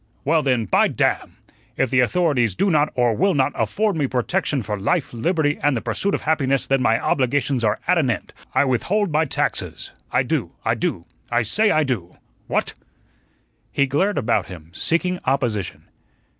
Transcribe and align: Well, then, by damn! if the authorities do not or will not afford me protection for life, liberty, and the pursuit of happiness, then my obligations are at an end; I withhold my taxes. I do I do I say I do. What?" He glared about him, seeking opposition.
Well, 0.25 0.41
then, 0.41 0.65
by 0.65 0.87
damn! 0.87 1.37
if 1.77 1.91
the 1.91 1.99
authorities 1.99 2.55
do 2.55 2.71
not 2.71 2.91
or 2.95 3.13
will 3.15 3.35
not 3.35 3.51
afford 3.53 3.95
me 3.95 4.07
protection 4.07 4.63
for 4.63 4.79
life, 4.79 5.13
liberty, 5.13 5.59
and 5.61 5.77
the 5.77 5.81
pursuit 5.81 6.15
of 6.15 6.23
happiness, 6.23 6.65
then 6.65 6.81
my 6.81 6.99
obligations 6.99 7.63
are 7.63 7.79
at 7.87 7.99
an 7.99 8.09
end; 8.09 8.33
I 8.55 8.65
withhold 8.65 9.11
my 9.11 9.25
taxes. 9.25 9.91
I 10.11 10.23
do 10.23 10.53
I 10.65 10.73
do 10.73 11.05
I 11.29 11.43
say 11.43 11.69
I 11.69 11.83
do. 11.83 12.17
What?" 12.47 12.73
He 13.71 13.85
glared 13.85 14.17
about 14.17 14.47
him, 14.47 14.71
seeking 14.73 15.19
opposition. 15.25 15.83